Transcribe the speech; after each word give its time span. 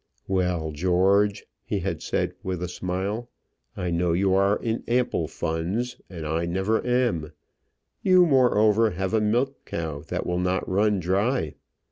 "Well, 0.27 0.71
George," 0.71 1.45
he 1.63 1.81
had 1.81 2.01
said 2.01 2.33
with 2.41 2.63
a 2.63 2.67
smile, 2.67 3.29
"I 3.77 3.91
know 3.91 4.13
you 4.13 4.33
are 4.33 4.57
in 4.57 4.83
ample 4.87 5.27
funds, 5.27 6.01
and 6.09 6.25
I 6.25 6.47
never 6.47 6.83
am. 6.83 7.33
You, 8.01 8.25
moreover, 8.25 8.89
have 8.89 9.13
a 9.13 9.21
milch 9.21 9.53
cow 9.65 9.99
that 10.07 10.25
will 10.25 10.39
not 10.39 10.67
run 10.67 10.99
dry. 10.99 11.53